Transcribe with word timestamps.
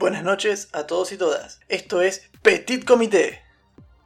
buenas 0.00 0.24
noches 0.24 0.70
a 0.72 0.86
todos 0.86 1.12
y 1.12 1.18
todas. 1.18 1.60
Esto 1.68 2.00
es 2.00 2.22
Petit 2.40 2.86
Comité. 2.86 3.42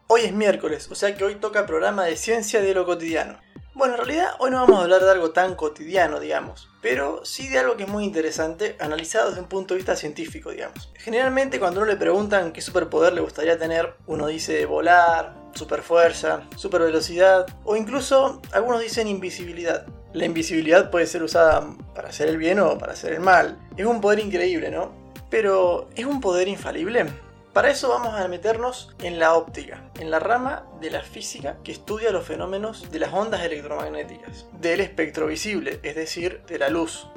Hoy 0.09 0.23
es 0.23 0.33
miércoles, 0.33 0.89
o 0.91 0.97
sea 0.97 1.15
que 1.15 1.23
hoy 1.23 1.37
toca 1.37 1.67
programa 1.67 2.05
de 2.05 2.17
ciencia 2.17 2.61
de 2.61 2.75
lo 2.75 2.85
cotidiano. 2.85 3.39
Bueno, 3.75 3.95
en 3.95 3.99
realidad 3.99 4.31
hoy 4.41 4.51
no 4.51 4.57
vamos 4.57 4.81
a 4.81 4.83
hablar 4.83 5.05
de 5.05 5.13
algo 5.13 5.31
tan 5.31 5.55
cotidiano, 5.55 6.19
digamos, 6.19 6.69
pero 6.83 7.25
sí 7.25 7.49
de 7.49 7.61
algo 7.61 7.77
que 7.77 7.85
es 7.85 7.89
muy 7.89 8.03
interesante, 8.03 8.75
analizado 8.81 9.29
desde 9.29 9.41
un 9.41 9.49
punto 9.49 9.75
de 9.75 9.79
vista 9.79 9.95
científico, 9.95 10.51
digamos. 10.51 10.93
Generalmente 10.97 11.61
cuando 11.61 11.81
uno 11.81 11.89
le 11.89 11.97
preguntan 11.97 12.53
qué 12.53 12.61
superpoder 12.61 13.13
le 13.13 13.21
gustaría 13.21 13.57
tener, 13.57 13.95
uno 14.09 14.27
dice 14.27 14.67
volar, 14.67 15.37
superfuerza, 15.55 16.49
supervelocidad 16.57 17.47
o 17.63 17.77
incluso 17.77 18.43
algunos 18.51 18.81
dicen 18.81 19.07
invisibilidad. 19.07 19.87
La 20.13 20.25
invisibilidad 20.25 20.91
puede 20.91 21.07
ser 21.07 21.23
usada 21.23 21.65
para 21.95 22.09
hacer 22.09 22.29
el 22.29 22.37
bien 22.37 22.59
o 22.59 22.79
para 22.79 22.95
hacer 22.95 23.13
el 23.13 23.21
mal. 23.21 23.61
Es 23.77 23.87
un 23.87 24.01
poder 24.01 24.19
increíble, 24.19 24.73
¿no? 24.73 25.04
Pero, 25.35 25.89
¿es 25.97 26.05
un 26.05 26.21
poder 26.21 26.47
infalible? 26.47 27.07
Para 27.53 27.69
eso 27.69 27.89
vamos 27.89 28.15
a 28.15 28.29
meternos 28.29 28.95
en 29.03 29.19
la 29.19 29.35
óptica, 29.35 29.91
en 29.99 30.09
la 30.09 30.21
rama 30.21 30.65
de 30.81 30.93
la 30.93 31.03
física 31.03 31.57
que 31.65 31.73
estudia 31.73 32.13
los 32.13 32.25
fenómenos 32.25 32.93
de 32.93 33.01
las 33.01 33.13
ondas 33.13 33.43
electromagnéticas, 33.43 34.47
del 34.61 34.79
espectro 34.79 35.27
visible, 35.27 35.81
es 35.83 35.97
decir, 35.97 36.43
de 36.47 36.61
la 36.61 36.69
luz. 36.69 37.09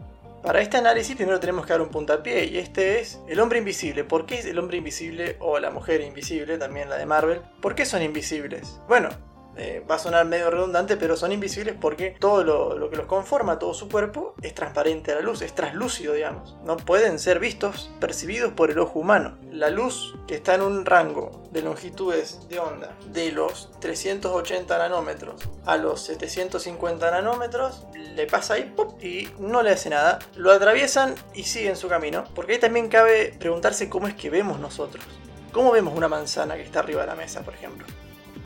Para 0.42 0.62
este 0.62 0.78
análisis 0.78 1.16
primero 1.16 1.40
tenemos 1.40 1.68
que 1.68 1.74
dar 1.74 1.82
un 1.82 1.90
puntapié 1.90 2.46
y 2.46 2.58
este 2.58 3.02
es 3.02 3.20
el 3.28 3.40
hombre 3.40 3.60
invisible. 3.60 4.04
¿Por 4.04 4.26
qué 4.26 4.40
es 4.40 4.46
el 4.48 4.58
hombre 4.58 4.78
invisible 4.78 5.38
o 5.40 5.60
la 5.60 5.70
mujer 5.70 6.02
invisible, 6.02 6.58
también 6.58 6.90
la 6.90 6.98
de 6.98 7.06
Marvel? 7.06 7.42
¿Por 7.62 7.76
qué 7.76 7.86
son 7.86 8.02
invisibles? 8.02 8.80
Bueno, 8.88 9.10
eh, 9.58 9.84
va 9.90 9.96
a 9.96 10.00
sonar 10.00 10.26
medio 10.26 10.50
redundante, 10.50 10.98
pero 10.98 11.18
son 11.18 11.32
invisibles 11.32 11.76
porque 11.80 12.16
todo 12.20 12.44
lo, 12.44 12.90
que 12.90 12.96
los 12.96 13.08
conforma, 13.08 13.60
todo 13.60 13.74
su 13.74 13.90
cuerpo, 13.90 14.36
es 14.42 14.54
transparente 14.54 15.12
a 15.12 15.16
la 15.16 15.22
luz, 15.22 15.42
es 15.42 15.54
translúcido, 15.54 16.14
digamos. 16.14 16.56
No 16.64 16.78
pueden 16.78 17.20
ser 17.20 17.40
vistos, 17.40 17.92
percibidos 18.00 18.54
por 18.54 18.72
el 18.72 18.80
ojo 18.80 19.00
humano. 19.00 19.38
La 19.52 19.70
luz 19.70 20.16
que 20.28 20.36
está 20.36 20.56
en 20.56 20.62
un 20.62 20.86
rango 20.86 21.44
de 21.52 21.62
longitudes 21.62 22.48
de 22.50 22.60
onda 22.60 22.96
de 23.12 23.32
los 23.32 23.72
380 23.80 24.78
nanómetros 24.78 25.48
a 25.66 25.78
los 25.78 26.02
750 26.02 27.12
nanómetros, 27.12 27.86
le 27.94 28.26
pasa 28.28 28.56
ahí 28.56 28.74
y 29.02 29.28
no 29.40 29.64
le 29.64 29.72
hace 29.72 29.90
nada. 29.90 30.20
Lo 30.36 30.52
atraviesan 30.52 31.16
y 31.34 31.44
siguen 31.44 31.76
su 31.76 31.88
camino. 31.88 32.24
Porque 32.36 32.54
ahí 32.54 32.60
también 32.60 32.90
cabe 32.90 33.36
preguntarse 33.38 33.90
cómo 33.90 34.08
es 34.08 34.16
que 34.16 34.30
vemos 34.30 34.60
nosotros. 34.60 35.04
¿Cómo 35.52 35.72
vemos 35.72 35.96
una 35.96 36.08
manzana 36.08 36.56
que 36.56 36.64
está 36.64 36.80
arriba 36.80 37.02
de 37.02 37.08
la 37.08 37.16
mesa, 37.16 37.42
por 37.42 37.54
ejemplo? 37.54 37.86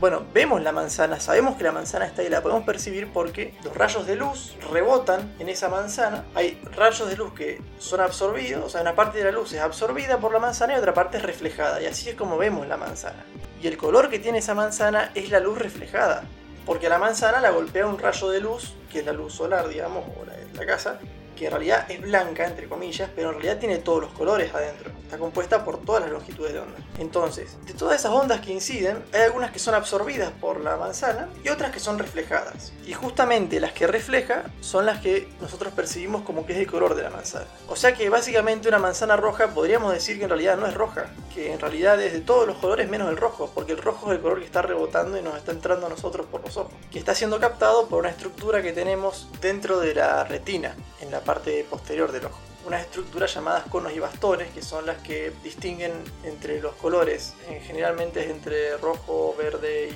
Bueno, 0.02 0.24
vemos 0.34 0.60
la 0.60 0.72
manzana, 0.72 1.20
sabemos 1.20 1.54
que 1.54 1.62
la 1.62 1.70
manzana 1.70 2.06
está 2.06 2.22
ahí, 2.22 2.28
la 2.28 2.42
podemos 2.42 2.64
percibir 2.64 3.12
porque 3.12 3.54
los 3.62 3.72
rayos 3.76 4.04
de 4.04 4.16
luz 4.16 4.56
rebotan 4.72 5.32
en 5.38 5.48
esa 5.48 5.68
manzana. 5.68 6.24
Hay 6.34 6.60
rayos 6.74 7.08
de 7.08 7.16
luz 7.16 7.32
que 7.34 7.62
son 7.78 8.00
absorbidos, 8.00 8.64
o 8.64 8.68
sea, 8.68 8.80
una 8.80 8.96
parte 8.96 9.18
de 9.18 9.24
la 9.26 9.30
luz 9.30 9.52
es 9.52 9.60
absorbida 9.60 10.18
por 10.18 10.32
la 10.32 10.40
manzana 10.40 10.74
y 10.74 10.76
otra 10.76 10.92
parte 10.92 11.18
es 11.18 11.22
reflejada. 11.22 11.80
Y 11.80 11.86
así 11.86 12.08
es 12.08 12.16
como 12.16 12.36
vemos 12.36 12.66
la 12.66 12.76
manzana. 12.76 13.24
Y 13.62 13.68
el 13.68 13.76
color 13.76 14.10
que 14.10 14.18
tiene 14.18 14.38
esa 14.38 14.56
manzana 14.56 15.12
es 15.14 15.30
la 15.30 15.38
luz 15.38 15.56
reflejada. 15.56 16.24
Porque 16.66 16.88
la 16.88 16.98
manzana 16.98 17.40
la 17.40 17.50
golpea 17.50 17.86
un 17.86 18.00
rayo 18.00 18.28
de 18.28 18.40
luz, 18.40 18.74
que 18.90 18.98
es 18.98 19.06
la 19.06 19.12
luz 19.12 19.34
solar, 19.34 19.68
digamos, 19.68 20.04
o 20.20 20.24
la 20.24 20.32
de 20.32 20.52
la 20.52 20.66
casa, 20.66 20.98
que 21.36 21.44
en 21.44 21.52
realidad 21.52 21.88
es 21.88 22.00
blanca, 22.00 22.44
entre 22.44 22.68
comillas, 22.68 23.08
pero 23.14 23.28
en 23.28 23.34
realidad 23.34 23.58
tiene 23.58 23.78
todos 23.78 24.02
los 24.02 24.12
colores 24.14 24.52
adentro. 24.52 24.90
Está 25.12 25.20
compuesta 25.20 25.62
por 25.62 25.76
todas 25.76 26.00
las 26.00 26.10
longitudes 26.10 26.54
de 26.54 26.60
onda. 26.60 26.78
Entonces, 26.98 27.58
de 27.66 27.74
todas 27.74 28.00
esas 28.00 28.12
ondas 28.12 28.40
que 28.40 28.50
inciden, 28.50 29.04
hay 29.12 29.20
algunas 29.20 29.50
que 29.50 29.58
son 29.58 29.74
absorbidas 29.74 30.30
por 30.40 30.62
la 30.62 30.78
manzana 30.78 31.28
y 31.44 31.50
otras 31.50 31.70
que 31.70 31.80
son 31.80 31.98
reflejadas. 31.98 32.72
Y 32.86 32.94
justamente 32.94 33.60
las 33.60 33.72
que 33.72 33.86
refleja 33.86 34.44
son 34.62 34.86
las 34.86 35.02
que 35.02 35.28
nosotros 35.38 35.74
percibimos 35.74 36.22
como 36.22 36.46
que 36.46 36.54
es 36.54 36.60
el 36.60 36.66
color 36.66 36.94
de 36.94 37.02
la 37.02 37.10
manzana. 37.10 37.44
O 37.68 37.76
sea 37.76 37.92
que 37.92 38.08
básicamente 38.08 38.68
una 38.68 38.78
manzana 38.78 39.16
roja 39.16 39.48
podríamos 39.48 39.92
decir 39.92 40.16
que 40.16 40.24
en 40.24 40.30
realidad 40.30 40.56
no 40.56 40.66
es 40.66 40.72
roja, 40.72 41.04
que 41.34 41.52
en 41.52 41.60
realidad 41.60 42.00
es 42.00 42.14
de 42.14 42.22
todos 42.22 42.46
los 42.46 42.56
colores 42.56 42.88
menos 42.88 43.10
el 43.10 43.18
rojo, 43.18 43.50
porque 43.54 43.72
el 43.72 43.82
rojo 43.82 44.06
es 44.06 44.16
el 44.16 44.22
color 44.22 44.38
que 44.38 44.46
está 44.46 44.62
rebotando 44.62 45.18
y 45.18 45.22
nos 45.22 45.36
está 45.36 45.52
entrando 45.52 45.88
a 45.88 45.90
nosotros 45.90 46.24
por 46.24 46.40
los 46.40 46.56
ojos, 46.56 46.72
que 46.90 46.98
está 46.98 47.14
siendo 47.14 47.38
captado 47.38 47.86
por 47.86 47.98
una 47.98 48.08
estructura 48.08 48.62
que 48.62 48.72
tenemos 48.72 49.28
dentro 49.42 49.78
de 49.78 49.94
la 49.94 50.24
retina, 50.24 50.74
en 51.02 51.10
la 51.10 51.20
parte 51.20 51.66
posterior 51.68 52.12
del 52.12 52.24
ojo. 52.24 52.51
Unas 52.64 52.82
estructuras 52.82 53.34
llamadas 53.34 53.64
conos 53.68 53.92
y 53.92 53.98
bastones, 53.98 54.52
que 54.52 54.62
son 54.62 54.86
las 54.86 54.98
que 54.98 55.32
distinguen 55.42 55.92
entre 56.24 56.60
los 56.60 56.74
colores. 56.74 57.34
Eh, 57.48 57.60
generalmente 57.64 58.20
es 58.24 58.30
entre 58.30 58.76
rojo, 58.76 59.34
verde 59.36 59.90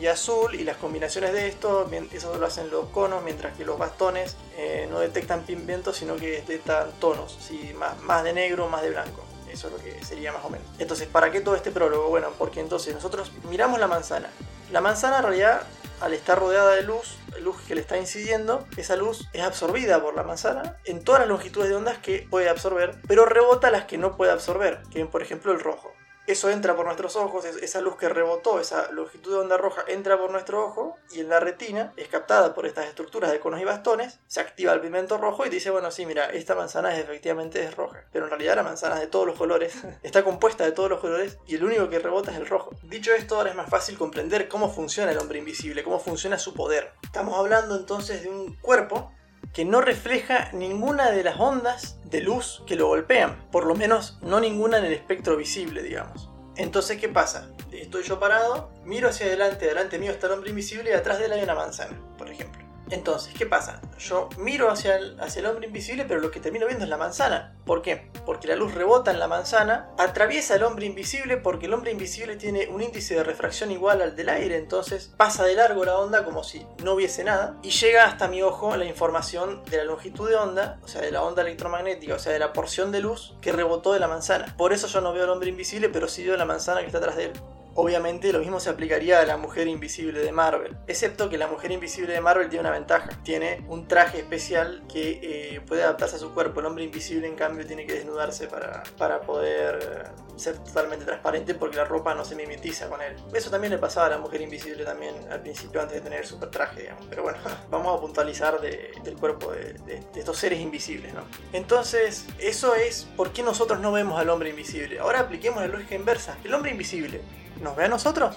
y, 0.00 0.06
azul, 0.06 0.54
y 0.54 0.62
las 0.62 0.76
combinaciones 0.76 1.32
de 1.32 1.48
esto, 1.48 1.90
eso 2.12 2.36
lo 2.38 2.46
hacen 2.46 2.70
los 2.70 2.86
conos, 2.90 3.22
mientras 3.24 3.56
que 3.56 3.64
los 3.64 3.78
bastones 3.78 4.36
eh, 4.56 4.86
no 4.90 5.00
detectan 5.00 5.42
pigmentos, 5.42 5.96
sino 5.96 6.16
que 6.16 6.30
detectan 6.30 6.92
tonos, 7.00 7.36
más, 7.76 8.00
más 8.02 8.22
de 8.22 8.32
negro, 8.32 8.68
más 8.68 8.82
de 8.82 8.90
blanco. 8.90 9.24
Eso 9.50 9.66
es 9.68 9.72
lo 9.72 9.78
que 9.78 10.04
sería 10.04 10.32
más 10.32 10.44
o 10.44 10.50
menos. 10.50 10.66
Entonces, 10.78 11.08
¿para 11.08 11.32
qué 11.32 11.40
todo 11.40 11.56
este 11.56 11.72
prólogo? 11.72 12.08
Bueno, 12.08 12.28
porque 12.38 12.60
entonces 12.60 12.94
nosotros 12.94 13.32
miramos 13.48 13.80
la 13.80 13.88
manzana. 13.88 14.30
La 14.70 14.80
manzana 14.80 15.16
en 15.16 15.22
realidad 15.24 15.62
al 16.00 16.12
estar 16.12 16.38
rodeada 16.38 16.74
de 16.74 16.82
luz, 16.82 17.16
luz 17.40 17.56
que 17.66 17.74
le 17.74 17.80
está 17.80 17.98
incidiendo, 17.98 18.66
esa 18.76 18.96
luz 18.96 19.28
es 19.32 19.42
absorbida 19.42 20.00
por 20.02 20.14
la 20.14 20.22
manzana 20.22 20.76
en 20.84 21.02
todas 21.04 21.20
las 21.20 21.28
longitudes 21.28 21.68
de 21.68 21.76
ondas 21.76 21.98
que 21.98 22.26
puede 22.30 22.48
absorber, 22.48 22.96
pero 23.06 23.26
rebota 23.26 23.70
las 23.70 23.84
que 23.84 23.98
no 23.98 24.16
puede 24.16 24.32
absorber, 24.32 24.82
que 24.90 25.04
por 25.06 25.22
ejemplo 25.22 25.52
el 25.52 25.60
rojo 25.60 25.92
eso 26.32 26.50
entra 26.50 26.76
por 26.76 26.86
nuestros 26.86 27.16
ojos, 27.16 27.44
esa 27.44 27.80
luz 27.80 27.96
que 27.96 28.08
rebotó, 28.08 28.60
esa 28.60 28.90
longitud 28.92 29.32
de 29.32 29.38
onda 29.38 29.56
roja 29.56 29.84
entra 29.88 30.18
por 30.18 30.30
nuestro 30.30 30.64
ojo 30.64 30.96
y 31.10 31.20
en 31.20 31.28
la 31.28 31.40
retina 31.40 31.92
es 31.96 32.08
captada 32.08 32.54
por 32.54 32.66
estas 32.66 32.86
estructuras 32.86 33.30
de 33.30 33.40
conos 33.40 33.60
y 33.60 33.64
bastones, 33.64 34.20
se 34.26 34.40
activa 34.40 34.72
el 34.72 34.80
pigmento 34.80 35.18
rojo 35.18 35.46
y 35.46 35.48
dice, 35.48 35.70
bueno, 35.70 35.90
sí, 35.90 36.06
mira, 36.06 36.26
esta 36.26 36.54
manzana 36.54 36.94
es, 36.94 37.04
efectivamente 37.04 37.64
es 37.64 37.76
roja, 37.76 38.04
pero 38.12 38.24
en 38.24 38.30
realidad 38.30 38.56
la 38.56 38.62
manzana 38.62 38.96
es 38.96 39.00
de 39.02 39.06
todos 39.06 39.26
los 39.26 39.38
colores, 39.38 39.74
está 40.02 40.24
compuesta 40.24 40.64
de 40.64 40.72
todos 40.72 40.90
los 40.90 41.00
colores 41.00 41.38
y 41.46 41.56
el 41.56 41.64
único 41.64 41.88
que 41.88 41.98
rebota 41.98 42.30
es 42.30 42.36
el 42.36 42.46
rojo. 42.46 42.70
Dicho 42.82 43.12
esto, 43.14 43.36
ahora 43.36 43.50
es 43.50 43.56
más 43.56 43.70
fácil 43.70 43.96
comprender 43.96 44.48
cómo 44.48 44.72
funciona 44.72 45.12
el 45.12 45.18
hombre 45.18 45.38
invisible, 45.38 45.82
cómo 45.82 45.98
funciona 45.98 46.38
su 46.38 46.54
poder. 46.54 46.92
Estamos 47.02 47.38
hablando 47.38 47.76
entonces 47.76 48.22
de 48.22 48.28
un 48.28 48.54
cuerpo 48.56 49.12
que 49.52 49.64
no 49.64 49.80
refleja 49.80 50.50
ninguna 50.52 51.10
de 51.10 51.24
las 51.24 51.38
ondas 51.38 51.98
de 52.04 52.20
luz 52.20 52.62
que 52.66 52.76
lo 52.76 52.86
golpean, 52.86 53.48
por 53.50 53.66
lo 53.66 53.74
menos 53.74 54.18
no 54.22 54.40
ninguna 54.40 54.78
en 54.78 54.84
el 54.84 54.92
espectro 54.92 55.36
visible, 55.36 55.82
digamos. 55.82 56.30
Entonces, 56.56 56.98
¿qué 56.98 57.08
pasa? 57.08 57.50
Estoy 57.72 58.02
yo 58.02 58.18
parado, 58.18 58.70
miro 58.84 59.08
hacia 59.08 59.26
adelante, 59.26 59.66
delante 59.66 59.98
mío 59.98 60.10
está 60.10 60.26
el 60.26 60.34
hombre 60.34 60.50
invisible 60.50 60.90
y 60.90 60.94
atrás 60.94 61.18
de 61.18 61.26
él 61.26 61.32
hay 61.32 61.42
una 61.42 61.54
manzana, 61.54 61.96
por 62.16 62.30
ejemplo. 62.30 62.67
Entonces, 62.90 63.34
¿qué 63.36 63.46
pasa? 63.46 63.80
Yo 63.98 64.28
miro 64.38 64.70
hacia 64.70 64.96
el, 64.96 65.20
hacia 65.20 65.40
el 65.40 65.46
hombre 65.46 65.66
invisible, 65.66 66.04
pero 66.06 66.20
lo 66.20 66.30
que 66.30 66.40
termino 66.40 66.66
viendo 66.66 66.84
es 66.84 66.90
la 66.90 66.96
manzana. 66.96 67.54
¿Por 67.64 67.82
qué? 67.82 68.10
Porque 68.24 68.48
la 68.48 68.56
luz 68.56 68.74
rebota 68.74 69.10
en 69.10 69.18
la 69.18 69.28
manzana, 69.28 69.90
atraviesa 69.98 70.56
el 70.56 70.62
hombre 70.62 70.86
invisible 70.86 71.36
porque 71.36 71.66
el 71.66 71.74
hombre 71.74 71.90
invisible 71.90 72.36
tiene 72.36 72.68
un 72.68 72.82
índice 72.82 73.14
de 73.14 73.24
refracción 73.24 73.70
igual 73.70 74.00
al 74.00 74.16
del 74.16 74.28
aire, 74.28 74.56
entonces 74.56 75.12
pasa 75.16 75.44
de 75.44 75.54
largo 75.54 75.84
la 75.84 75.98
onda 75.98 76.24
como 76.24 76.44
si 76.44 76.66
no 76.82 76.94
hubiese 76.94 77.24
nada 77.24 77.56
y 77.62 77.70
llega 77.70 78.04
hasta 78.04 78.28
mi 78.28 78.42
ojo 78.42 78.76
la 78.76 78.84
información 78.84 79.62
de 79.64 79.78
la 79.78 79.84
longitud 79.84 80.28
de 80.28 80.36
onda, 80.36 80.78
o 80.82 80.88
sea, 80.88 81.00
de 81.00 81.10
la 81.10 81.22
onda 81.22 81.42
electromagnética, 81.42 82.14
o 82.14 82.18
sea, 82.18 82.32
de 82.32 82.38
la 82.38 82.52
porción 82.52 82.92
de 82.92 83.00
luz 83.00 83.36
que 83.40 83.52
rebotó 83.52 83.92
de 83.92 84.00
la 84.00 84.08
manzana. 84.08 84.54
Por 84.56 84.72
eso 84.72 84.86
yo 84.86 85.00
no 85.00 85.12
veo 85.12 85.24
al 85.24 85.30
hombre 85.30 85.50
invisible, 85.50 85.88
pero 85.88 86.08
sí 86.08 86.24
veo 86.24 86.36
la 86.36 86.44
manzana 86.44 86.80
que 86.80 86.86
está 86.86 86.98
atrás 86.98 87.16
de 87.16 87.26
él. 87.26 87.32
Obviamente 87.80 88.32
lo 88.32 88.40
mismo 88.40 88.58
se 88.58 88.70
aplicaría 88.70 89.20
a 89.20 89.24
la 89.24 89.36
mujer 89.36 89.68
invisible 89.68 90.18
de 90.18 90.32
Marvel, 90.32 90.76
excepto 90.88 91.30
que 91.30 91.38
la 91.38 91.46
mujer 91.46 91.70
invisible 91.70 92.12
de 92.12 92.20
Marvel 92.20 92.48
tiene 92.48 92.62
una 92.62 92.72
ventaja, 92.72 93.10
tiene 93.22 93.64
un 93.68 93.86
traje 93.86 94.18
especial 94.18 94.82
que 94.92 95.20
eh, 95.22 95.60
puede 95.60 95.84
adaptarse 95.84 96.16
a 96.16 96.18
su 96.18 96.34
cuerpo, 96.34 96.58
el 96.58 96.66
hombre 96.66 96.82
invisible 96.82 97.28
en 97.28 97.36
cambio 97.36 97.64
tiene 97.64 97.86
que 97.86 97.92
desnudarse 97.92 98.48
para, 98.48 98.82
para 98.96 99.20
poder 99.20 99.78
eh, 99.80 100.22
ser 100.34 100.58
totalmente 100.58 101.04
transparente 101.04 101.54
porque 101.54 101.76
la 101.76 101.84
ropa 101.84 102.16
no 102.16 102.24
se 102.24 102.34
mimetiza 102.34 102.88
con 102.88 103.00
él. 103.00 103.14
Eso 103.32 103.48
también 103.48 103.72
le 103.72 103.78
pasaba 103.78 104.08
a 104.08 104.10
la 104.10 104.18
mujer 104.18 104.40
invisible 104.40 104.84
también 104.84 105.14
al 105.30 105.40
principio 105.40 105.80
antes 105.80 105.98
de 105.98 106.00
tener 106.00 106.22
el 106.22 106.26
super 106.26 106.50
traje, 106.50 106.80
digamos. 106.80 107.06
Pero 107.08 107.22
bueno, 107.22 107.38
vamos 107.70 107.96
a 107.96 108.00
puntualizar 108.00 108.60
del 108.60 109.16
cuerpo 109.20 109.52
de, 109.52 109.74
de, 109.86 110.02
estos 110.16 110.36
seres 110.36 110.58
invisibles, 110.58 111.14
¿no? 111.14 111.22
Entonces, 111.52 112.26
eso 112.40 112.74
es 112.74 113.06
por 113.16 113.32
qué 113.32 113.44
nosotros 113.44 113.78
no 113.78 113.92
vemos 113.92 114.18
al 114.18 114.30
hombre 114.30 114.50
invisible. 114.50 114.98
Ahora 114.98 115.20
apliquemos 115.20 115.60
la 115.60 115.68
lógica 115.68 115.94
inversa. 115.94 116.36
El 116.42 116.52
hombre 116.54 116.72
invisible 116.72 117.20
nos 117.60 117.76
ve 117.76 117.84
a 117.84 117.88
nosotros. 117.88 118.36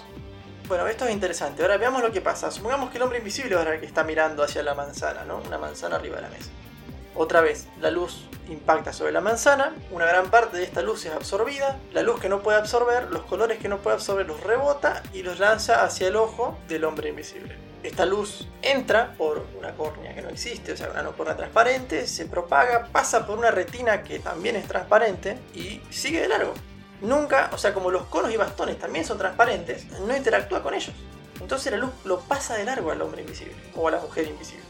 Bueno, 0.68 0.86
esto 0.86 1.04
es 1.06 1.12
interesante. 1.12 1.62
Ahora 1.62 1.76
veamos 1.76 2.02
lo 2.02 2.12
que 2.12 2.20
pasa. 2.20 2.50
Supongamos 2.50 2.90
que 2.90 2.96
el 2.96 3.02
hombre 3.02 3.18
invisible 3.18 3.56
ahora 3.56 3.78
que 3.78 3.86
está 3.86 4.04
mirando 4.04 4.42
hacia 4.42 4.62
la 4.62 4.74
manzana, 4.74 5.24
¿no? 5.24 5.38
Una 5.46 5.58
manzana 5.58 5.96
arriba 5.96 6.16
de 6.16 6.22
la 6.22 6.28
mesa. 6.28 6.50
Otra 7.14 7.42
vez, 7.42 7.68
la 7.80 7.90
luz 7.90 8.26
impacta 8.48 8.92
sobre 8.92 9.12
la 9.12 9.20
manzana, 9.20 9.74
una 9.90 10.06
gran 10.06 10.30
parte 10.30 10.56
de 10.56 10.64
esta 10.64 10.80
luz 10.80 11.04
es 11.04 11.12
absorbida, 11.12 11.78
la 11.92 12.02
luz 12.02 12.20
que 12.20 12.28
no 12.28 12.40
puede 12.40 12.58
absorber, 12.58 13.10
los 13.10 13.22
colores 13.24 13.58
que 13.58 13.68
no 13.68 13.78
puede 13.78 13.96
absorber 13.96 14.26
los 14.26 14.40
rebota 14.40 15.02
y 15.12 15.22
los 15.22 15.38
lanza 15.38 15.84
hacia 15.84 16.08
el 16.08 16.16
ojo 16.16 16.58
del 16.68 16.84
hombre 16.84 17.10
invisible. 17.10 17.56
Esta 17.82 18.06
luz 18.06 18.48
entra 18.62 19.14
por 19.18 19.44
una 19.58 19.72
córnea 19.72 20.14
que 20.14 20.22
no 20.22 20.30
existe, 20.30 20.72
o 20.72 20.76
sea, 20.76 20.90
una 20.90 21.04
córnea 21.12 21.36
transparente, 21.36 22.06
se 22.06 22.24
propaga, 22.24 22.86
pasa 22.90 23.26
por 23.26 23.38
una 23.38 23.50
retina 23.50 24.02
que 24.02 24.18
también 24.18 24.56
es 24.56 24.66
transparente 24.66 25.38
y 25.54 25.82
sigue 25.90 26.20
de 26.20 26.28
largo 26.28 26.54
nunca, 27.02 27.50
o 27.52 27.58
sea, 27.58 27.74
como 27.74 27.90
los 27.90 28.04
conos 28.04 28.32
y 28.32 28.36
bastones 28.36 28.78
también 28.78 29.04
son 29.04 29.18
transparentes, 29.18 29.86
no 30.00 30.16
interactúa 30.16 30.62
con 30.62 30.74
ellos. 30.74 30.94
Entonces 31.40 31.72
la 31.72 31.78
luz 31.78 31.90
lo 32.04 32.20
pasa 32.20 32.54
de 32.54 32.64
largo 32.64 32.90
al 32.90 33.02
hombre 33.02 33.22
invisible 33.22 33.54
o 33.74 33.88
a 33.88 33.90
la 33.90 33.98
mujer 33.98 34.26
invisible. 34.26 34.64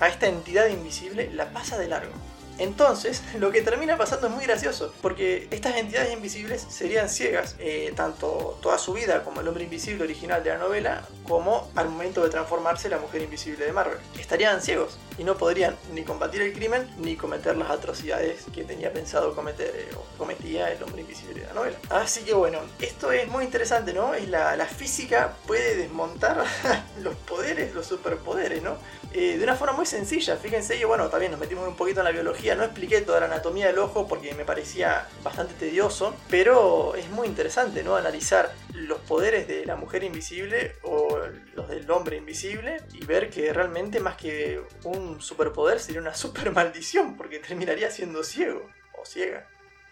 A 0.00 0.08
esta 0.08 0.26
entidad 0.26 0.68
invisible 0.68 1.30
la 1.32 1.50
pasa 1.50 1.76
de 1.76 1.88
largo. 1.88 2.12
Entonces, 2.58 3.22
lo 3.38 3.50
que 3.50 3.62
termina 3.62 3.96
pasando 3.96 4.28
es 4.28 4.32
muy 4.32 4.44
gracioso, 4.44 4.92
porque 5.00 5.48
estas 5.50 5.76
entidades 5.76 6.12
invisibles 6.12 6.66
serían 6.68 7.08
ciegas, 7.08 7.56
eh, 7.58 7.92
tanto 7.96 8.58
toda 8.62 8.78
su 8.78 8.92
vida 8.92 9.24
como 9.24 9.40
el 9.40 9.48
hombre 9.48 9.64
invisible 9.64 10.04
original 10.04 10.42
de 10.42 10.50
la 10.50 10.58
novela, 10.58 11.02
como 11.26 11.70
al 11.74 11.88
momento 11.88 12.22
de 12.22 12.30
transformarse 12.30 12.88
la 12.88 12.98
mujer 12.98 13.22
invisible 13.22 13.64
de 13.64 13.72
Marvel. 13.72 13.98
Estarían 14.18 14.60
ciegos 14.62 14.98
y 15.18 15.24
no 15.24 15.36
podrían 15.36 15.76
ni 15.92 16.02
combatir 16.02 16.42
el 16.42 16.52
crimen 16.52 16.88
ni 16.98 17.16
cometer 17.16 17.56
las 17.56 17.70
atrocidades 17.70 18.44
que 18.54 18.64
tenía 18.64 18.92
pensado 18.92 19.34
cometer 19.34 19.72
eh, 19.74 19.90
o 19.96 20.18
cometía 20.18 20.70
el 20.72 20.82
hombre 20.82 21.02
invisible 21.02 21.40
de 21.40 21.46
la 21.46 21.52
novela. 21.54 21.78
Así 21.90 22.22
que 22.22 22.34
bueno, 22.34 22.60
esto 22.80 23.12
es 23.12 23.28
muy 23.28 23.44
interesante, 23.44 23.92
¿no? 23.92 24.14
Es 24.14 24.28
la, 24.28 24.56
física 24.68 25.34
puede 25.46 25.76
desmontar 25.76 26.44
los 27.02 27.14
poderes, 27.16 27.74
los 27.74 27.86
superpoderes, 27.86 28.62
¿no? 28.62 28.76
Eh, 29.12 29.38
de 29.38 29.44
una 29.44 29.56
forma 29.56 29.72
muy 29.72 29.86
sencilla. 29.86 30.36
Fíjense 30.36 30.78
que, 30.78 30.84
bueno, 30.84 31.08
también 31.08 31.32
nos 31.32 31.40
metimos 31.40 31.66
un 31.66 31.74
poquito 31.74 32.00
en 32.00 32.04
la 32.04 32.10
biología. 32.10 32.47
No 32.56 32.64
expliqué 32.64 33.00
toda 33.00 33.20
la 33.20 33.26
anatomía 33.26 33.66
del 33.66 33.78
ojo 33.78 34.06
porque 34.06 34.34
me 34.34 34.44
parecía 34.44 35.06
bastante 35.22 35.54
tedioso, 35.54 36.14
pero 36.28 36.94
es 36.94 37.08
muy 37.10 37.26
interesante, 37.26 37.82
¿no? 37.82 37.96
Analizar 37.96 38.52
los 38.72 38.98
poderes 39.00 39.48
de 39.48 39.66
la 39.66 39.76
mujer 39.76 40.04
invisible 40.04 40.76
o 40.82 41.18
los 41.54 41.68
del 41.68 41.90
hombre 41.90 42.16
invisible 42.16 42.82
y 42.92 43.04
ver 43.04 43.30
que 43.30 43.52
realmente 43.52 44.00
más 44.00 44.16
que 44.16 44.62
un 44.84 45.20
superpoder 45.20 45.80
sería 45.80 46.00
una 46.00 46.14
super 46.16 46.50
maldición 46.52 47.16
porque 47.16 47.38
terminaría 47.38 47.90
siendo 47.90 48.22
ciego 48.22 48.68
o 49.00 49.04
ciega. 49.04 49.46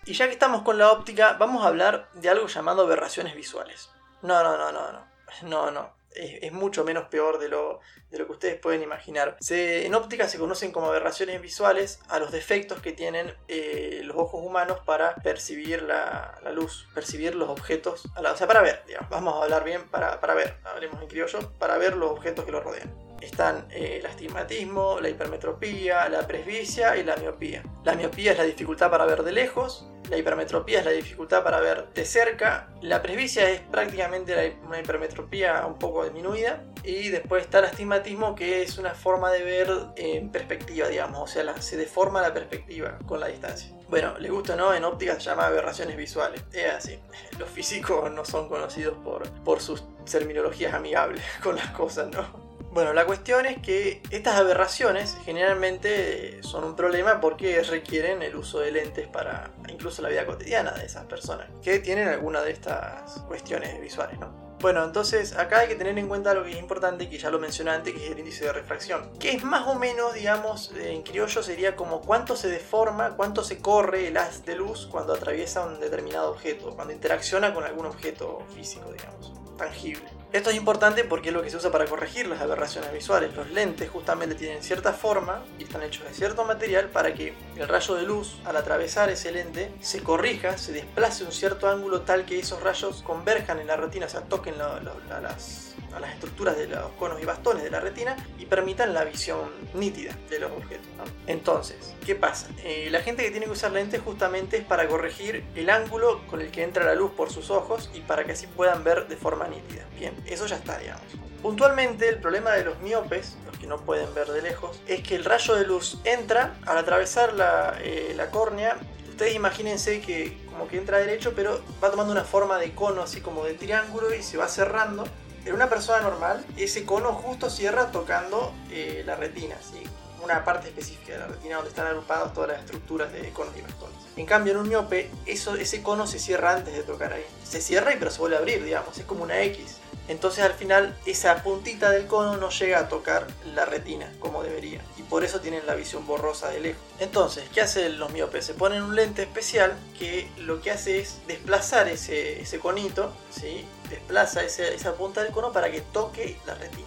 Y 0.04 0.14
ya 0.14 0.26
que 0.26 0.32
estamos 0.32 0.62
con 0.62 0.78
la 0.78 0.92
óptica, 0.92 1.32
vamos 1.34 1.64
a 1.64 1.68
hablar 1.68 2.08
de 2.14 2.28
algo 2.28 2.46
llamado 2.46 2.82
aberraciones 2.82 3.34
visuales. 3.34 3.90
No, 4.22 4.42
no, 4.42 4.56
no, 4.56 4.70
no, 4.70 4.92
no. 4.92 5.16
No, 5.42 5.70
no 5.70 5.95
es, 6.16 6.52
mucho 6.52 6.84
menos 6.84 7.08
peor 7.08 7.38
de 7.38 7.48
lo, 7.48 7.80
de 8.10 8.18
lo 8.18 8.26
que 8.26 8.32
ustedes 8.32 8.60
pueden 8.60 8.82
imaginar. 8.82 9.36
en 9.48 9.94
óptica 9.94 10.28
se 10.28 10.38
conocen 10.38 10.72
como 10.72 10.86
aberraciones 10.86 11.40
visuales 11.40 12.00
a 12.08 12.18
los 12.18 12.32
defectos 12.32 12.80
que 12.80 12.92
tienen 12.92 13.34
eh, 13.48 14.00
los 14.04 14.16
ojos 14.16 14.42
humanos 14.44 14.78
para 14.84 15.14
percibir 15.16 15.82
la, 15.82 16.38
luz, 16.54 16.88
percibir 16.94 17.34
los 17.34 17.48
objetos, 17.48 18.04
o 18.16 18.36
sea, 18.36 18.46
para 18.46 18.62
ver, 18.62 18.82
digamos, 18.86 19.10
vamos 19.10 19.34
a 19.34 19.44
hablar 19.44 19.64
bien, 19.64 19.88
para, 19.88 20.20
para 20.20 20.34
ver, 20.34 20.56
hablemos 20.64 21.00
en 21.02 21.08
criollo, 21.08 21.52
para 21.58 21.78
ver 21.78 21.96
los 21.96 22.10
objetos 22.10 22.44
que 22.44 22.52
los 22.52 22.62
rodean 22.62 23.05
están 23.20 23.66
eh, 23.70 23.98
el 24.00 24.06
astigmatismo, 24.06 24.98
la 25.00 25.08
hipermetropía, 25.08 26.08
la 26.08 26.26
presbicia 26.26 26.96
y 26.96 27.04
la 27.04 27.16
miopía. 27.16 27.62
La 27.84 27.94
miopía 27.94 28.32
es 28.32 28.38
la 28.38 28.44
dificultad 28.44 28.90
para 28.90 29.04
ver 29.06 29.22
de 29.22 29.32
lejos, 29.32 29.88
la 30.10 30.16
hipermetropía 30.16 30.80
es 30.80 30.84
la 30.84 30.92
dificultad 30.92 31.42
para 31.42 31.60
ver 31.60 31.88
de 31.92 32.04
cerca, 32.04 32.68
la 32.80 33.02
presbicia 33.02 33.50
es 33.50 33.60
prácticamente 33.60 34.56
una 34.64 34.78
hipermetropía 34.78 35.66
un 35.66 35.78
poco 35.78 36.04
disminuida 36.04 36.62
y 36.84 37.08
después 37.08 37.44
está 37.44 37.58
el 37.58 37.64
astigmatismo 37.64 38.34
que 38.36 38.62
es 38.62 38.78
una 38.78 38.94
forma 38.94 39.32
de 39.32 39.42
ver 39.42 39.68
en 39.96 40.30
perspectiva, 40.30 40.86
digamos, 40.88 41.22
o 41.22 41.26
sea, 41.26 41.60
se 41.60 41.76
deforma 41.76 42.22
la 42.22 42.32
perspectiva 42.32 42.98
con 43.06 43.18
la 43.18 43.26
distancia. 43.26 43.76
Bueno, 43.88 44.18
le 44.18 44.30
gusta 44.30 44.56
no, 44.56 44.74
en 44.74 44.84
óptica 44.84 45.14
se 45.14 45.20
llama 45.20 45.46
aberraciones 45.46 45.96
visuales. 45.96 46.42
Es 46.52 46.72
así. 46.72 46.98
Los 47.38 47.48
físicos 47.48 48.10
no 48.10 48.24
son 48.24 48.48
conocidos 48.48 48.96
por, 49.04 49.28
por 49.44 49.60
sus 49.60 49.84
terminologías 50.04 50.74
amigables 50.74 51.22
con 51.42 51.56
las 51.56 51.68
cosas, 51.70 52.08
¿no? 52.08 52.45
Bueno, 52.76 52.92
la 52.92 53.06
cuestión 53.06 53.46
es 53.46 53.56
que 53.62 54.02
estas 54.10 54.36
aberraciones 54.36 55.16
generalmente 55.24 56.42
son 56.42 56.62
un 56.62 56.76
problema 56.76 57.22
porque 57.22 57.62
requieren 57.62 58.20
el 58.20 58.36
uso 58.36 58.58
de 58.58 58.70
lentes 58.70 59.08
para 59.08 59.50
incluso 59.66 60.02
la 60.02 60.10
vida 60.10 60.26
cotidiana 60.26 60.72
de 60.72 60.84
esas 60.84 61.06
personas 61.06 61.46
que 61.62 61.78
tienen 61.78 62.06
alguna 62.06 62.42
de 62.42 62.50
estas 62.50 63.22
cuestiones 63.28 63.80
visuales, 63.80 64.20
¿no? 64.20 64.30
Bueno, 64.60 64.84
entonces 64.84 65.38
acá 65.38 65.60
hay 65.60 65.68
que 65.68 65.76
tener 65.76 65.96
en 65.96 66.06
cuenta 66.06 66.34
lo 66.34 66.44
que 66.44 66.50
es 66.50 66.58
importante, 66.58 67.08
que 67.08 67.16
ya 67.16 67.30
lo 67.30 67.38
mencioné 67.38 67.70
antes, 67.70 67.94
que 67.94 68.04
es 68.04 68.12
el 68.12 68.18
índice 68.18 68.44
de 68.44 68.52
refracción. 68.52 69.10
Que 69.18 69.30
es 69.30 69.42
más 69.42 69.66
o 69.68 69.74
menos, 69.74 70.12
digamos, 70.12 70.70
en 70.78 71.02
criollo 71.02 71.42
sería 71.42 71.76
como 71.76 72.02
cuánto 72.02 72.36
se 72.36 72.48
deforma, 72.48 73.16
cuánto 73.16 73.42
se 73.42 73.56
corre 73.56 74.08
el 74.08 74.18
haz 74.18 74.44
de 74.44 74.54
luz 74.54 74.86
cuando 74.90 75.14
atraviesa 75.14 75.64
un 75.64 75.80
determinado 75.80 76.30
objeto, 76.30 76.76
cuando 76.76 76.92
interacciona 76.92 77.54
con 77.54 77.64
algún 77.64 77.86
objeto 77.86 78.44
físico, 78.54 78.92
digamos, 78.92 79.32
tangible. 79.56 80.15
Esto 80.32 80.50
es 80.50 80.56
importante 80.56 81.04
porque 81.04 81.28
es 81.28 81.34
lo 81.34 81.42
que 81.42 81.50
se 81.50 81.56
usa 81.56 81.70
para 81.70 81.86
corregir 81.86 82.26
las 82.26 82.40
aberraciones 82.40 82.92
visuales. 82.92 83.34
Los 83.34 83.50
lentes 83.50 83.88
justamente 83.88 84.34
tienen 84.34 84.62
cierta 84.62 84.92
forma 84.92 85.44
y 85.58 85.62
están 85.62 85.82
hechos 85.82 86.04
de 86.06 86.12
cierto 86.12 86.44
material 86.44 86.90
para 86.90 87.14
que 87.14 87.32
el 87.56 87.68
rayo 87.68 87.94
de 87.94 88.02
luz 88.02 88.40
al 88.44 88.56
atravesar 88.56 89.08
ese 89.08 89.32
lente 89.32 89.70
se 89.80 90.02
corrija, 90.02 90.58
se 90.58 90.72
desplace 90.72 91.24
un 91.24 91.32
cierto 91.32 91.68
ángulo 91.68 92.02
tal 92.02 92.26
que 92.26 92.38
esos 92.38 92.62
rayos 92.62 93.02
converjan 93.02 93.60
en 93.60 93.68
la 93.68 93.76
retina, 93.76 94.06
o 94.06 94.08
sea, 94.08 94.22
toquen 94.22 94.60
a 94.60 94.80
las 95.20 96.12
estructuras 96.12 96.58
de 96.58 96.66
los 96.66 96.90
conos 96.98 97.22
y 97.22 97.24
bastones 97.24 97.62
de 97.62 97.70
la 97.70 97.80
retina 97.80 98.16
y 98.38 98.46
permitan 98.46 98.92
la 98.92 99.04
visión 99.04 99.50
nítida 99.74 100.14
de 100.28 100.40
los 100.40 100.50
objetos. 100.52 100.86
Entonces, 101.26 101.94
¿qué 102.04 102.14
pasa? 102.14 102.48
Eh, 102.62 102.88
la 102.90 103.00
gente 103.00 103.22
que 103.22 103.30
tiene 103.30 103.46
que 103.46 103.52
usar 103.52 103.72
lentes 103.72 104.00
justamente 104.02 104.58
es 104.58 104.64
para 104.64 104.88
corregir 104.88 105.44
el 105.54 105.70
ángulo 105.70 106.26
con 106.26 106.40
el 106.40 106.50
que 106.50 106.62
entra 106.62 106.84
la 106.84 106.94
luz 106.94 107.12
por 107.12 107.30
sus 107.30 107.50
ojos 107.50 107.90
y 107.94 108.00
para 108.00 108.24
que 108.24 108.32
así 108.32 108.46
puedan 108.46 108.84
ver 108.84 109.08
de 109.08 109.16
forma 109.16 109.48
nítida. 109.48 109.84
Bien, 109.98 110.12
eso 110.26 110.46
ya 110.46 110.56
está, 110.56 110.78
digamos. 110.78 111.04
Puntualmente, 111.42 112.08
el 112.08 112.18
problema 112.18 112.52
de 112.52 112.64
los 112.64 112.80
miopes, 112.80 113.36
los 113.46 113.58
que 113.58 113.66
no 113.66 113.78
pueden 113.78 114.12
ver 114.14 114.28
de 114.28 114.42
lejos, 114.42 114.80
es 114.86 115.02
que 115.02 115.16
el 115.16 115.24
rayo 115.24 115.54
de 115.54 115.66
luz 115.66 115.98
entra 116.04 116.56
al 116.66 116.78
atravesar 116.78 117.34
la, 117.34 117.76
eh, 117.80 118.14
la 118.16 118.30
córnea 118.30 118.78
ustedes 119.16 119.34
imagínense 119.34 120.02
que 120.02 120.36
como 120.50 120.68
que 120.68 120.76
entra 120.76 120.98
derecho, 120.98 121.32
pero 121.34 121.62
va 121.82 121.90
tomando 121.90 122.12
una 122.12 122.24
forma 122.24 122.58
de 122.58 122.74
cono, 122.74 123.00
así 123.00 123.22
como 123.22 123.44
de 123.44 123.54
triángulo, 123.54 124.14
y 124.14 124.22
se 124.22 124.36
va 124.36 124.46
cerrando 124.46 125.04
en 125.46 125.54
una 125.54 125.70
persona 125.70 126.02
normal, 126.02 126.44
ese 126.58 126.84
cono 126.84 127.14
justo 127.14 127.48
cierra 127.48 127.90
tocando 127.90 128.52
eh, 128.70 129.02
la 129.06 129.16
retina, 129.16 129.56
¿sí? 129.62 129.82
una 130.22 130.44
parte 130.44 130.68
específica 130.68 131.12
de 131.12 131.18
la 131.20 131.26
retina 131.28 131.56
donde 131.56 131.70
están 131.70 131.86
agrupadas 131.86 132.34
todas 132.34 132.50
las 132.50 132.60
estructuras 132.60 133.10
de 133.10 133.30
conos 133.30 133.56
y 133.56 133.62
bastones. 133.62 133.96
En 134.16 134.26
cambio, 134.26 134.52
en 134.52 134.58
un 134.58 134.68
miope, 134.68 135.10
eso, 135.24 135.54
ese 135.54 135.82
cono 135.82 136.06
se 136.06 136.18
cierra 136.18 136.52
antes 136.52 136.74
de 136.74 136.82
tocar 136.82 137.14
ahí. 137.14 137.24
Se 137.42 137.62
cierra 137.62 137.94
y 137.94 137.96
pero 137.96 138.10
se 138.10 138.18
vuelve 138.18 138.36
a 138.36 138.40
abrir, 138.40 138.62
digamos, 138.64 138.98
es 138.98 139.04
como 139.04 139.22
una 139.22 139.40
X. 139.42 139.78
Entonces 140.08 140.44
al 140.44 140.54
final 140.54 140.96
esa 141.04 141.42
puntita 141.42 141.90
del 141.90 142.06
cono 142.06 142.36
no 142.36 142.50
llega 142.50 142.78
a 142.80 142.88
tocar 142.88 143.26
la 143.54 143.64
retina 143.64 144.12
como 144.20 144.42
debería. 144.42 144.80
Y 144.96 145.02
por 145.02 145.24
eso 145.24 145.40
tienen 145.40 145.66
la 145.66 145.74
visión 145.74 146.06
borrosa 146.06 146.48
de 146.50 146.60
lejos. 146.60 146.82
Entonces, 146.98 147.48
¿qué 147.52 147.60
hacen 147.60 147.98
los 147.98 148.12
miopes? 148.12 148.44
Se 148.44 148.54
ponen 148.54 148.82
un 148.82 148.94
lente 148.94 149.22
especial 149.22 149.76
que 149.98 150.28
lo 150.38 150.60
que 150.60 150.70
hace 150.70 151.00
es 151.00 151.18
desplazar 151.26 151.88
ese, 151.88 152.40
ese 152.40 152.58
conito, 152.58 153.12
¿sí? 153.30 153.66
desplaza 153.90 154.42
esa 154.44 154.94
punta 154.94 155.22
del 155.22 155.32
cono 155.32 155.52
para 155.52 155.70
que 155.70 155.80
toque 155.80 156.38
la 156.46 156.54
retina. 156.54 156.86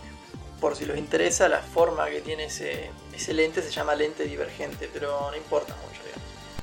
Por 0.60 0.76
si 0.76 0.86
los 0.86 0.98
interesa, 0.98 1.48
la 1.48 1.62
forma 1.62 2.10
que 2.10 2.20
tiene 2.20 2.46
ese, 2.46 2.92
ese 3.14 3.34
lente 3.34 3.62
se 3.62 3.72
llama 3.72 3.96
lente 3.96 4.26
divergente, 4.26 4.90
pero 4.92 5.32
no 5.32 5.38
importa 5.38 5.74
mucho. 5.76 5.90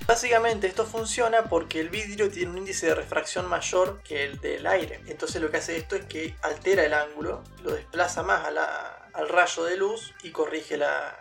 Básicamente 0.06 0.68
esto 0.68 0.86
funciona 0.86 1.44
porque 1.44 1.80
el 1.80 1.88
vidrio 1.88 2.30
tiene 2.30 2.52
un 2.52 2.58
índice 2.58 2.86
de 2.86 2.94
refracción 2.94 3.48
mayor 3.48 4.02
que 4.04 4.24
el 4.24 4.40
del 4.40 4.64
aire. 4.66 5.00
Entonces 5.08 5.42
lo 5.42 5.50
que 5.50 5.56
hace 5.56 5.76
esto 5.76 5.96
es 5.96 6.04
que 6.04 6.36
altera 6.42 6.84
el 6.84 6.94
ángulo, 6.94 7.42
lo 7.64 7.72
desplaza 7.72 8.22
más 8.22 8.46
al 8.46 9.28
rayo 9.28 9.64
de 9.64 9.76
luz 9.76 10.14
y 10.22 10.30
corrige 10.30 10.78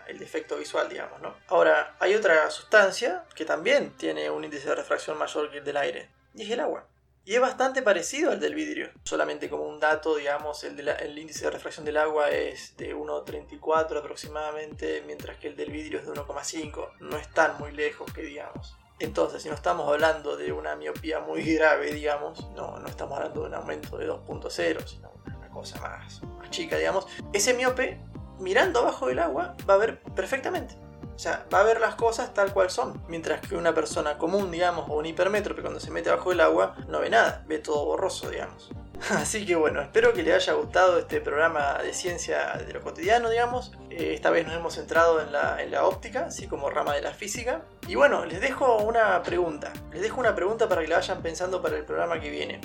el 0.08 0.20
defecto 0.20 0.58
visual, 0.58 0.88
digamos. 0.88 1.20
Ahora, 1.48 1.96
hay 2.00 2.14
otra 2.14 2.50
sustancia 2.52 3.24
que 3.34 3.44
también 3.44 3.90
tiene 3.98 4.30
un 4.30 4.44
índice 4.44 4.70
de 4.70 4.76
refracción 4.76 5.18
mayor 5.18 5.50
que 5.50 5.58
el 5.58 5.64
del 5.66 5.78
aire, 5.78 6.10
y 6.36 6.44
es 6.44 6.52
el 6.52 6.60
agua. 6.60 6.86
Y 7.28 7.34
es 7.34 7.42
bastante 7.42 7.82
parecido 7.82 8.32
al 8.32 8.40
del 8.40 8.54
vidrio. 8.54 8.92
Solamente 9.04 9.50
como 9.50 9.64
un 9.64 9.80
dato, 9.80 10.16
digamos, 10.16 10.64
el, 10.64 10.88
el 10.88 11.18
índice 11.18 11.46
de 11.46 11.52
refracción 11.52 11.84
del 11.84 11.98
agua 11.98 12.30
es 12.30 12.78
de 12.78 12.96
1,34 12.96 13.98
aproximadamente, 13.98 15.04
mientras 15.08 15.38
que 15.38 15.48
el 15.48 15.56
del 15.56 15.72
vidrio 15.72 16.00
es 16.00 16.06
de 16.06 16.14
1,5. 16.14 17.00
No 17.00 17.18
están 17.18 17.58
muy 17.58 17.72
lejos, 17.72 18.14
que 18.14 18.22
digamos. 18.22 18.78
Entonces, 19.00 19.42
si 19.42 19.50
no 19.50 19.56
estamos 19.56 19.90
hablando 19.90 20.38
de 20.38 20.52
una 20.52 20.76
miopía 20.76 21.20
muy 21.20 21.42
grave, 21.56 21.92
digamos, 21.92 22.48
no, 22.52 22.78
no 22.78 22.88
estamos 22.88 23.18
hablando 23.18 23.42
de 23.42 23.48
un 23.48 23.56
aumento 23.56 23.98
de 23.98 24.08
2.0, 24.08 24.86
sino 24.86 25.12
una 25.26 25.50
cosa 25.50 25.82
más, 25.82 26.22
más 26.22 26.50
chica, 26.52 26.78
digamos, 26.78 27.08
ese 27.34 27.56
miope, 27.56 28.00
mirando 28.40 28.82
abajo 28.82 29.08
del 29.08 29.20
agua, 29.20 29.58
va 29.68 29.74
a 29.74 29.78
ver 29.78 30.00
perfectamente. 30.16 30.85
O 31.16 31.20
sea, 31.20 31.46
va 31.54 31.62
a 31.62 31.64
ver 31.64 31.80
las 31.80 31.96
cosas 31.96 32.34
tal 32.34 32.52
cual 32.52 32.70
son. 32.70 33.02
Mientras 33.08 33.40
que 33.40 33.56
una 33.56 33.74
persona 33.74 34.18
común, 34.18 34.52
digamos, 34.52 34.90
o 34.90 34.96
un 34.96 35.06
hipermétrope 35.06 35.62
cuando 35.62 35.80
se 35.80 35.90
mete 35.90 36.10
bajo 36.10 36.32
el 36.32 36.42
agua, 36.42 36.76
no 36.90 37.00
ve 37.00 37.10
nada, 37.10 37.44
ve 37.48 37.60
todo 37.60 37.86
borroso, 37.86 38.30
digamos. 38.30 38.70
Así 39.12 39.46
que 39.46 39.56
bueno, 39.56 39.82
espero 39.82 40.14
que 40.14 40.24
les 40.24 40.36
haya 40.36 40.54
gustado 40.54 40.98
este 41.00 41.22
programa 41.22 41.80
de 41.82 41.94
ciencia 41.94 42.54
de 42.58 42.74
lo 42.74 42.82
cotidiano, 42.82 43.30
digamos. 43.30 43.72
Eh, 43.90 44.14
esta 44.14 44.30
vez 44.30 44.46
nos 44.46 44.56
hemos 44.56 44.76
centrado 44.76 45.22
en 45.22 45.32
la, 45.32 45.62
en 45.62 45.72
la 45.72 45.86
óptica, 45.86 46.26
así 46.26 46.48
como 46.48 46.70
rama 46.70 46.94
de 46.94 47.02
la 47.02 47.12
física. 47.12 47.62
Y 47.88 47.96
bueno, 47.96 48.26
les 48.26 48.42
dejo 48.42 48.78
una 48.80 49.24
pregunta. 49.24 49.72
Les 49.94 50.02
dejo 50.02 50.20
una 50.20 50.36
pregunta 50.36 50.68
para 50.68 50.82
que 50.82 50.90
la 50.90 50.98
vayan 50.98 51.22
pensando 51.22 51.62
para 51.62 51.78
el 51.78 51.86
programa 51.86 52.20
que 52.20 52.30
viene. 52.30 52.60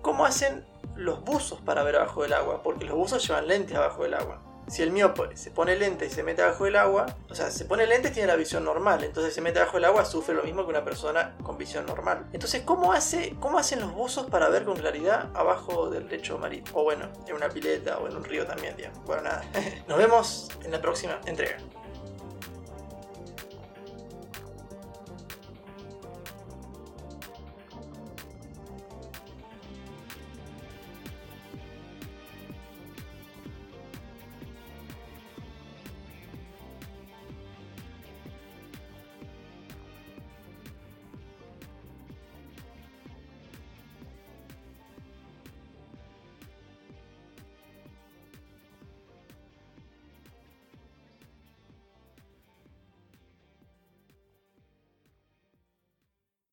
¿Cómo 0.00 0.24
hacen 0.24 0.64
los 0.96 1.22
buzos 1.22 1.60
para 1.60 1.82
ver 1.82 1.96
abajo 1.96 2.22
del 2.22 2.32
agua? 2.32 2.62
Porque 2.62 2.86
los 2.86 2.96
buzos 2.96 3.26
llevan 3.26 3.48
lentes 3.48 3.76
abajo 3.76 4.02
del 4.02 4.14
agua 4.14 4.51
si 4.68 4.82
el 4.82 4.90
miope 4.90 5.36
se 5.36 5.50
pone 5.50 5.76
lente 5.76 6.06
y 6.06 6.10
se 6.10 6.22
mete 6.22 6.42
bajo 6.42 6.66
el 6.66 6.76
agua, 6.76 7.06
o 7.28 7.34
sea, 7.34 7.50
se 7.50 7.64
pone 7.64 7.86
lente 7.86 8.08
y 8.08 8.10
tiene 8.12 8.28
la 8.28 8.36
visión 8.36 8.64
normal, 8.64 9.04
entonces 9.04 9.34
se 9.34 9.40
mete 9.40 9.60
bajo 9.60 9.78
el 9.78 9.84
agua, 9.84 10.04
sufre 10.04 10.34
lo 10.34 10.42
mismo 10.42 10.64
que 10.64 10.70
una 10.70 10.84
persona 10.84 11.34
con 11.42 11.58
visión 11.58 11.86
normal. 11.86 12.26
Entonces, 12.32 12.62
¿cómo, 12.62 12.92
hace, 12.92 13.34
cómo 13.40 13.58
hacen 13.58 13.80
los 13.80 13.92
buzos 13.92 14.26
para 14.26 14.48
ver 14.48 14.64
con 14.64 14.76
claridad 14.76 15.30
abajo 15.34 15.90
del 15.90 16.08
lecho 16.08 16.38
marítimo? 16.38 16.80
O 16.80 16.84
bueno, 16.84 17.08
en 17.26 17.34
una 17.34 17.48
pileta 17.48 17.98
o 17.98 18.08
en 18.08 18.16
un 18.16 18.24
río 18.24 18.46
también, 18.46 18.76
digamos. 18.76 19.04
Bueno, 19.04 19.22
nada. 19.22 19.44
Nos 19.88 19.98
vemos 19.98 20.48
en 20.64 20.70
la 20.70 20.80
próxima 20.80 21.20
entrega. 21.26 21.58